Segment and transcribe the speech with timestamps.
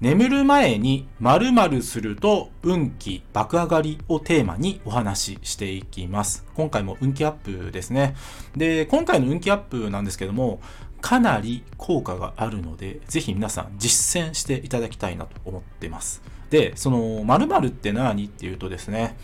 [0.00, 6.46] 眠る前に〇〇すると運気爆上がりをテーマにお話ししていきます。
[6.54, 8.16] 今回も運気アップですね。
[8.56, 10.62] で、今回の運気アップなんですけども、
[11.02, 16.22] かなり効果があるので、ぜひ皆さん実践していただきたいなと思ってます。
[16.48, 19.18] で、その〇〇って何っていうとですね、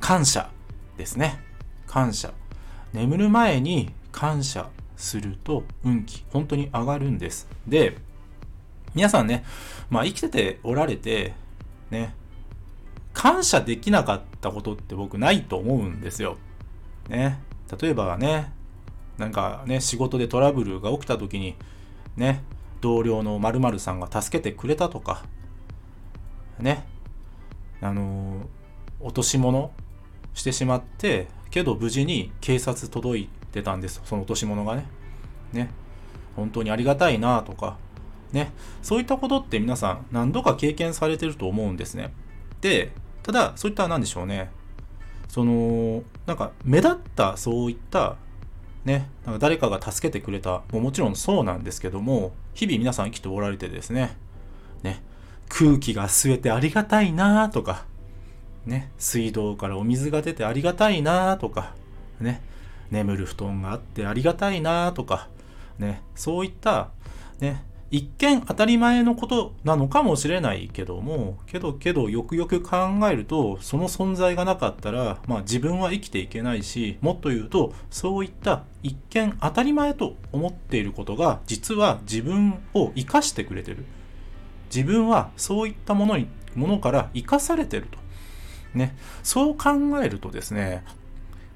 [0.00, 0.50] 感謝
[0.98, 1.40] ですね。
[1.86, 2.34] 感謝。
[2.92, 4.68] 眠る前に感謝
[4.98, 7.48] すると運気本当に上がるんです。
[7.66, 7.96] で、
[8.94, 9.44] 皆さんね、
[9.90, 11.34] まあ生きてておられて、
[11.90, 12.14] ね、
[13.12, 16.36] 感謝できなかったことって僕ないと思うんですよ。
[17.08, 17.40] ね。
[17.80, 18.52] 例えばね、
[19.18, 21.56] なんかね、仕事でトラブルが起きた時に、
[22.16, 22.42] ね、
[22.80, 25.24] 同僚の〇〇さんが助けてくれたとか、
[26.58, 26.86] ね、
[27.80, 28.58] あのー
[29.00, 29.70] 落とし物
[30.34, 34.00] してしまって、けど無事に警察届いてたんです。
[34.04, 34.86] その落とし物がね。
[35.52, 35.70] ね。
[36.36, 37.76] 本当にありがたいなとか、
[38.32, 38.52] ね。
[38.82, 42.12] そういったことって皆さん何度か経験されてると思うんですね。
[42.60, 44.50] で、ただ、そういった何でしょうね。
[45.28, 48.16] その、なんか目立ったそういった、
[48.84, 54.16] ね、なんか誰かが助けてくれたももちろんそうなんですけども、日々皆さん生きておられてですね、
[54.82, 55.02] ね、
[55.48, 57.84] 空気が吸えてありがたいなとか、
[58.64, 61.74] ね、水道からお水が出てありがたいなとか、
[62.20, 62.42] ね、
[62.90, 65.28] 眠る布団があってありがたいなとか、
[65.78, 66.88] ね、そういった、
[67.40, 72.76] ね、一見当たり前のことなのかもしれないけども、けどけどよくよく考
[73.10, 83.86] えると、その存在がなかったら、まあ自分は生きていけないし、もっと言うと、そういった一見当たり前と思っていることが、実は自分を生かしてくれてる。
[84.74, 87.98] 自分はそういったものに、ものから生かされてると。
[88.74, 88.96] ね。
[89.22, 89.70] そう考
[90.02, 90.84] えるとですね、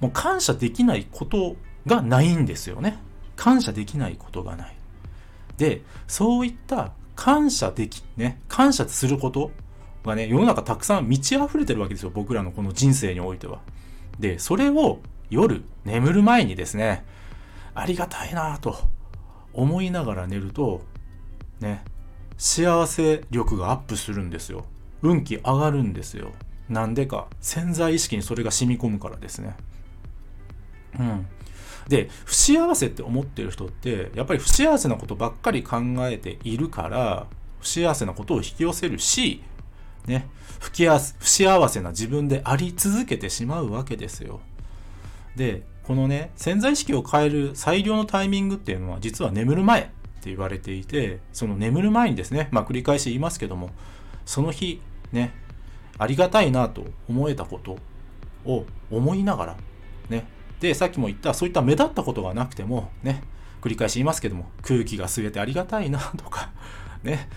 [0.00, 1.56] もう感謝できないこと
[1.86, 2.96] がないんですよね。
[3.36, 4.76] 感謝できないことがない。
[5.62, 9.52] で、そういった感謝でき、ね、感謝すること
[10.04, 12.10] がね、世の中たくさん満ち溢れてるわけですよ。
[12.12, 13.60] 僕らのこの人生においては。
[14.18, 14.98] で、それを
[15.30, 17.04] 夜眠る前にですね、
[17.76, 18.76] ありがたいなと
[19.52, 20.82] 思いながら寝ると、
[21.60, 21.84] ね、
[22.36, 24.64] 幸せ力がアップするんですよ。
[25.00, 26.32] 運気上がるんですよ。
[26.68, 29.54] なんでか、潜在意識にそれが染み込むからですね。
[30.98, 31.26] うん。
[31.88, 37.26] で、不幸せって思ってる人って、やっぱり不幸せなことばっかり考えているから、
[37.60, 39.42] 不幸せなことを引き寄せるし、
[40.06, 40.28] ね、
[40.58, 44.40] 不幸せな自分であり続けてしまうわけですよ。
[45.36, 53.70] で、このね、潜在意識を変える最良のタイミングっていうのは、実は眠る前って言われていて、その眠る前にですね、まあ繰り返し言いますけども、
[54.24, 55.32] その日、ね、
[55.98, 57.78] ありがたいなと思えたこと
[58.44, 59.56] を思いながら、
[60.08, 60.26] ね、
[60.62, 63.24] で、さっきも言った、そういった目立ったことがなくても、ね、
[63.60, 66.50] 繰り返し言いますけども、空気が吸えてありがたいなとか、
[67.02, 67.28] ね、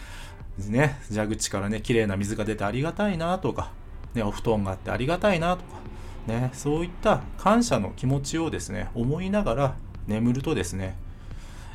[0.60, 3.72] ね、蛇口からね、綺麗な水が出てありがたいなとか、
[4.14, 5.80] ね、お布団があってありがたいなとか、
[6.28, 9.76] ね、そういった感謝の気持ちをですね、思いながら
[10.06, 10.96] 眠るとですね、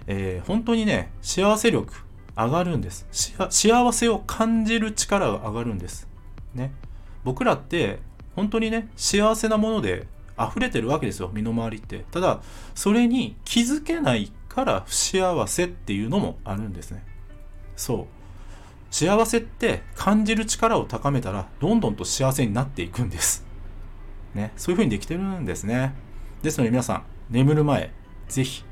[0.06, 1.92] えー本当にね、幸せ力
[2.36, 3.08] 上がるんです。
[3.10, 6.06] 幸せを感じる力が上がるんです。
[6.54, 6.70] ね。
[7.24, 7.98] 僕らって、
[8.36, 10.06] 本当にね、幸せなもので
[10.48, 12.04] 溢れてるわけですよ、身の回りって。
[12.10, 12.42] ただ、
[12.74, 17.04] それに気づけないから不幸せっていうのもあるんですね。
[17.76, 18.06] そう。
[18.90, 23.46] 幸せって感じる力を高めたら、どんどんと幸せになっていくんです。
[24.34, 24.52] ね。
[24.56, 25.94] そういう風にできてるんですね。
[26.42, 27.92] ですので皆さん、眠る前、
[28.28, 28.64] ぜひ、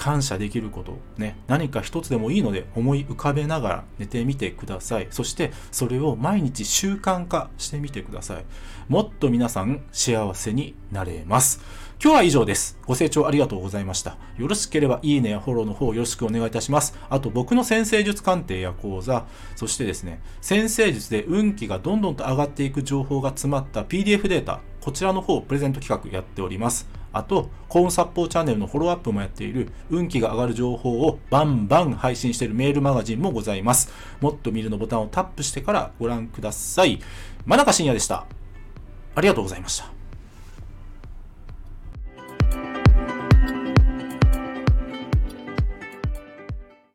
[0.00, 5.08] 感謝できること、ね、何か一つでもいいので思い浮かべながら寝てみてください。
[5.10, 8.44] そして、それを毎日習慣化してみてください。
[8.88, 11.60] もっと皆さん幸せになれます。
[12.02, 12.78] 今日は以上です。
[12.86, 14.16] ご清聴ありがとうございました。
[14.38, 16.98] よろしければいいねやフォローの方よろしくお願いいたします。
[17.10, 26.88] あと僕の先生術鑑定や講座、そしてですね、先生術で運気がどんどんと上がっていく情報が詰まった PDF データ、こちらの方プレゼント企画やっております。
[27.12, 33.92] あと、幸運殺法チャンネルのフォローアップもやっている運気が上がる情報をバンバン配信しているメールマガジンもございます。
[34.20, 37.00] もっと見るのボタンをタップしてからご覧ください。
[37.44, 38.26] 真中信也でした。
[39.14, 39.99] ありがとうございました。